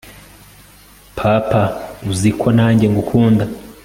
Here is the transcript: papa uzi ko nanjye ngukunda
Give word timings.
papa 1.17 1.61
uzi 2.11 2.29
ko 2.39 2.47
nanjye 2.57 2.85
ngukunda 2.91 3.43